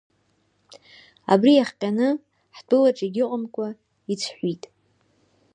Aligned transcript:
Абри 1.31 1.51
иахҟьаны 1.55 2.07
ҳтәылаҿ 2.55 2.97
егьыҟамкәа 3.05 3.67
ицәҳәит… 4.11 4.63